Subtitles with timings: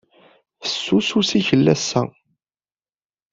[0.61, 2.01] Fessus ussikel ass-a.